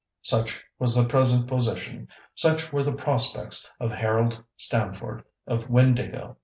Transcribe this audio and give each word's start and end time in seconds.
Such 0.23 0.63
was 0.79 0.95
the 0.95 1.07
present 1.07 1.47
position, 1.47 2.07
such 2.33 2.73
were 2.73 2.81
the 2.81 2.91
prospects, 2.91 3.69
of 3.79 3.91
Harold 3.91 4.43
Stamford 4.55 5.23
of 5.45 5.67
Windāhgil. 5.67 6.37